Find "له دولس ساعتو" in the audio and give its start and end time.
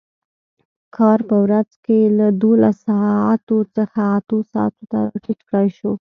2.17-3.57